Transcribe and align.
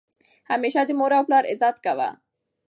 همیشه 0.51 0.81
د 0.83 0.89
مور 0.99 1.11
او 1.17 1.23
پلار 1.27 1.43
عزت 1.53 1.75
کوه! 1.85 2.09